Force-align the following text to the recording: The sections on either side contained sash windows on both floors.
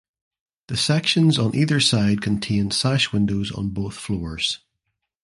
The 0.65 0.77
sections 0.77 1.37
on 1.37 1.53
either 1.55 1.79
side 1.79 2.23
contained 2.23 2.73
sash 2.73 3.13
windows 3.13 3.51
on 3.51 3.69
both 3.69 3.93
floors. 3.93 4.57